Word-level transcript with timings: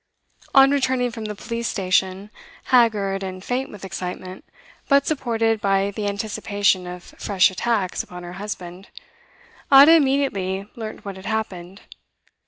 On 0.55 0.71
returning 0.71 1.11
from 1.11 1.25
the 1.25 1.35
police 1.35 1.67
station, 1.67 2.31
haggard 2.73 3.21
and 3.21 3.43
faint 3.43 3.69
with 3.69 3.85
excitement, 3.85 4.43
but 4.87 5.05
supported 5.05 5.61
by 5.61 5.91
the 5.91 6.07
anticipation 6.07 6.87
of 6.87 7.13
fresh 7.19 7.51
attacks 7.51 8.01
upon 8.01 8.23
her 8.23 8.33
husband, 8.33 8.87
Ada 9.71 9.91
immediately 9.93 10.67
learnt 10.75 11.05
what 11.05 11.17
had 11.17 11.27
happened. 11.27 11.81